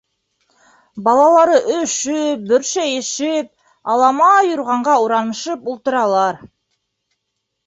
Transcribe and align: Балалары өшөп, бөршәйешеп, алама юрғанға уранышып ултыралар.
Балалары 1.07 1.59
өшөп, 1.73 2.47
бөршәйешеп, 2.53 3.51
алама 3.97 4.31
юрғанға 4.47 4.97
уранышып 5.05 5.71
ултыралар. 5.75 6.43